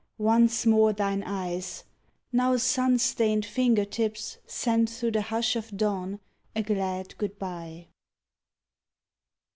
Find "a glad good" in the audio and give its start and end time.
6.55-7.37